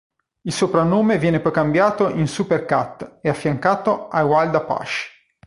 Il 0.41 0.51
soprannome 0.51 1.19
viene 1.19 1.41
poi 1.41 1.51
cambiato 1.51 2.09
in 2.09 2.27
"Super 2.27 2.65
Cat" 2.65 3.19
e 3.21 3.29
affiancato 3.29 4.07
a 4.07 4.23
"Wild 4.23 4.55
Apache". 4.55 5.09